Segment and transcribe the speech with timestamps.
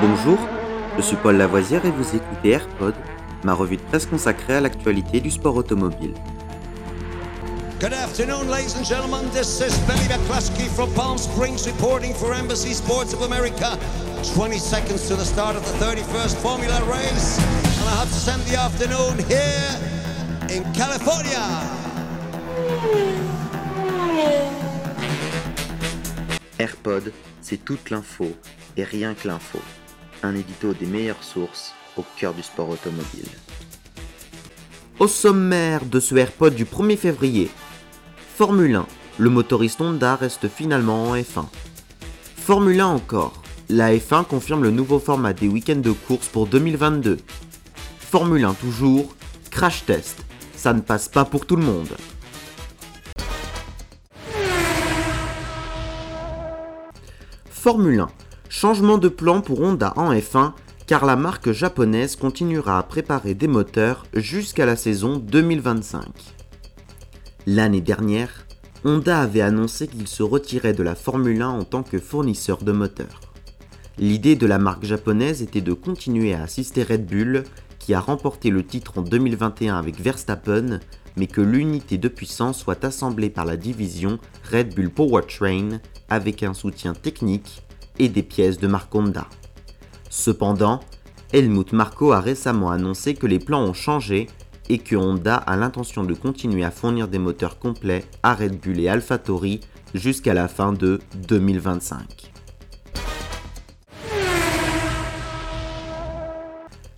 [0.00, 0.38] Bonjour,
[0.96, 2.94] je suis Paul Lavoisière et vous écoutez AirPod,
[3.44, 6.14] ma revue de presse consacrée à l'actualité du sport automobile.
[7.78, 9.28] Good afternoon, ladies and gentlemen.
[9.30, 13.78] This is Billy McCluskey from Palm Springs reporting for Embassy Sports of America.
[14.34, 17.38] 20 seconds to the start of the 31st Formula race.
[17.38, 19.76] And I have to spend the afternoon here
[20.48, 21.42] in California.
[26.58, 27.12] AirPod,
[27.42, 28.26] c'est toute l'info
[28.76, 29.58] et rien que l'info.
[30.22, 33.28] Un édito des meilleures sources au cœur du sport automobile.
[34.98, 37.50] Au sommaire de ce AirPod du 1er février,
[38.36, 38.86] Formule 1,
[39.18, 41.46] le motoriste Honda reste finalement en F1.
[42.36, 47.18] Formule 1 encore, la F1 confirme le nouveau format des week-ends de course pour 2022.
[47.98, 49.14] Formule 1 toujours,
[49.50, 50.24] crash test,
[50.56, 51.88] ça ne passe pas pour tout le monde.
[57.66, 58.08] Formule 1,
[58.48, 60.52] changement de plan pour Honda en F1
[60.86, 66.04] car la marque japonaise continuera à préparer des moteurs jusqu'à la saison 2025.
[67.48, 68.46] L'année dernière,
[68.84, 72.70] Honda avait annoncé qu'il se retirait de la Formule 1 en tant que fournisseur de
[72.70, 73.20] moteurs.
[73.98, 77.42] L'idée de la marque japonaise était de continuer à assister Red Bull,
[77.80, 80.78] qui a remporté le titre en 2021 avec Verstappen,
[81.16, 84.20] mais que l'unité de puissance soit assemblée par la division
[84.52, 87.62] Red Bull Powertrain avec un soutien technique
[87.98, 89.26] et des pièces de marque Honda.
[90.10, 90.80] Cependant,
[91.32, 94.28] Helmut Marko a récemment annoncé que les plans ont changé
[94.68, 98.80] et que Honda a l'intention de continuer à fournir des moteurs complets à Red Bull
[98.80, 99.60] et AlphaTauri
[99.94, 102.32] jusqu'à la fin de 2025.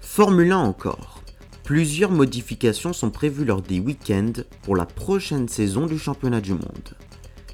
[0.00, 1.22] Formule 1 encore.
[1.64, 6.96] Plusieurs modifications sont prévues lors des week-ends pour la prochaine saison du championnat du monde.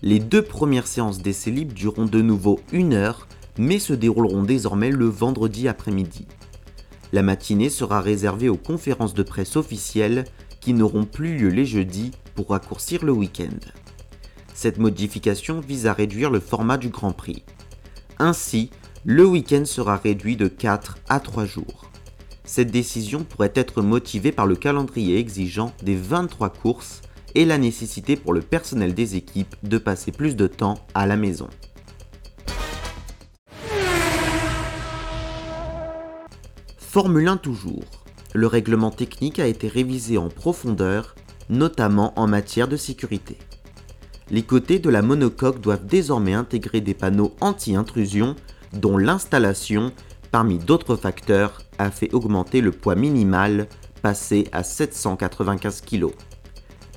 [0.03, 3.27] Les deux premières séances d'essai libres dureront de nouveau une heure,
[3.59, 6.27] mais se dérouleront désormais le vendredi après-midi.
[7.13, 10.25] La matinée sera réservée aux conférences de presse officielles
[10.61, 13.57] qui n'auront plus lieu les jeudis pour raccourcir le week-end.
[14.53, 17.45] Cette modification vise à réduire le format du Grand Prix.
[18.19, 18.71] Ainsi,
[19.05, 21.91] le week-end sera réduit de 4 à 3 jours.
[22.45, 27.03] Cette décision pourrait être motivée par le calendrier exigeant des 23 courses
[27.37, 31.17] et la nécessité pour le personnel des équipes de passer plus de temps à la
[31.17, 31.49] maison.
[36.79, 37.85] Formule 1 toujours.
[38.33, 41.15] Le règlement technique a été révisé en profondeur,
[41.51, 43.37] notamment en matière de sécurité.
[44.31, 48.35] Les côtés de la monocoque doivent désormais intégrer des panneaux anti-intrusion
[48.73, 49.93] dont l'installation,
[50.33, 53.69] parmi d'autres facteurs, a fait augmenter le poids minimal,
[54.01, 56.07] passé à 795 kg.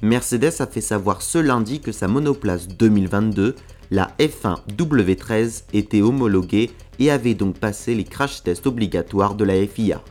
[0.01, 3.55] Mercedes a fait savoir ce lundi que sa monoplace 2022,
[3.91, 9.67] la F1 W13, était homologuée et avait donc passé les crash tests obligatoires de la
[9.67, 10.01] FIA.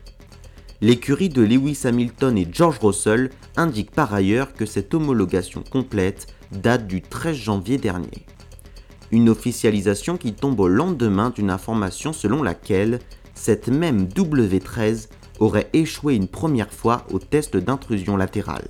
[0.82, 6.86] L'écurie de Lewis Hamilton et George Russell indique par ailleurs que cette homologation complète date
[6.86, 8.26] du 13 janvier dernier.
[9.10, 12.98] Une officialisation qui tombe au lendemain d'une information selon laquelle
[13.34, 18.68] cette même W13 aurait échoué une première fois au test d'intrusion latérale.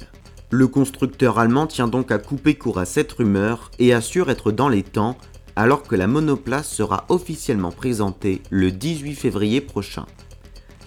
[0.50, 4.70] Le constructeur allemand tient donc à couper court à cette rumeur et assure être dans
[4.70, 5.18] les temps
[5.56, 10.06] alors que la monoplace sera officiellement présentée le 18 février prochain.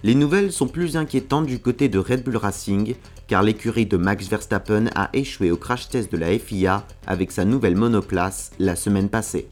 [0.02, 2.96] Les nouvelles sont plus inquiétantes du côté de Red Bull Racing
[3.28, 7.46] car l'écurie de Max Verstappen a échoué au crash test de la FIA avec sa
[7.46, 9.48] nouvelle monoplace la semaine passée.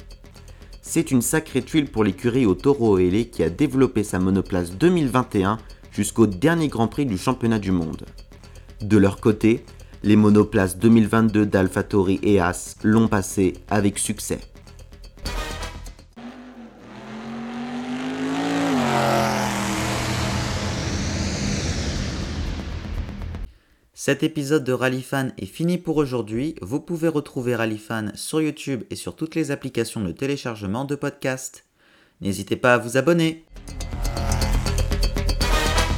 [0.81, 5.59] C'est une sacrée tuile pour l'écurie au Toro Hele qui a développé sa monoplace 2021
[5.91, 8.05] jusqu'au dernier Grand Prix du championnat du monde.
[8.81, 9.63] De leur côté,
[10.03, 14.39] les monoplaces 2022 d'AlphaTauri et As l'ont passé avec succès.
[23.93, 26.55] Cet épisode de Rallyfan est fini pour aujourd'hui.
[26.61, 31.65] Vous pouvez retrouver Rallyfan sur YouTube et sur toutes les applications de téléchargement de podcasts.
[32.21, 33.45] N'hésitez pas à vous abonner.